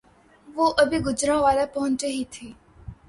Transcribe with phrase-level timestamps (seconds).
[0.47, 2.47] وہ ابھی گوجرانوالہ پہنچے ہی تھے